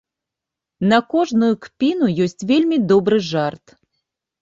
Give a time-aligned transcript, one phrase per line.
[0.93, 3.65] На кожную кпіну ёсць вельмі добры жарт.